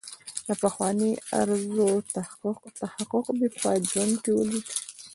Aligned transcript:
د 0.47 0.49
پخوانۍ 0.61 1.11
ارزو 1.39 1.89
تحقق 2.83 3.25
مې 3.37 3.47
په 3.61 3.69
ژوند 3.89 4.13
کې 4.23 4.31
ولید. 4.33 4.67